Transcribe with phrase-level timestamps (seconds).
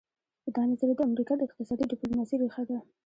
[0.55, 2.77] دا نظریه د امریکا د اقتصادي ډیپلوماسي ریښه ده